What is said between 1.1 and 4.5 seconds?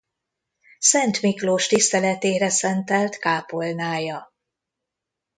Miklós tiszteletére szentelt kápolnája.